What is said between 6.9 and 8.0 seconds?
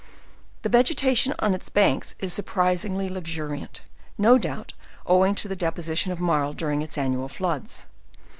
annual floods.